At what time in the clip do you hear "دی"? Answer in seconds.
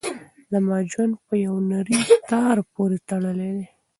3.57-3.65